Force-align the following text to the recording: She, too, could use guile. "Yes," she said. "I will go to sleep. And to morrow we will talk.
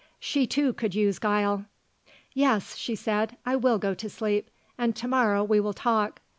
She, 0.19 0.47
too, 0.47 0.73
could 0.73 0.95
use 0.95 1.19
guile. 1.19 1.65
"Yes," 2.33 2.75
she 2.75 2.95
said. 2.95 3.37
"I 3.45 3.55
will 3.55 3.77
go 3.77 3.93
to 3.93 4.09
sleep. 4.09 4.49
And 4.75 4.95
to 4.95 5.07
morrow 5.07 5.43
we 5.43 5.59
will 5.59 5.73
talk. 5.73 6.21